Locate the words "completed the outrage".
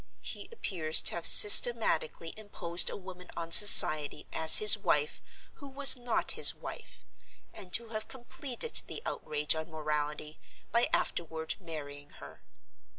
8.07-9.53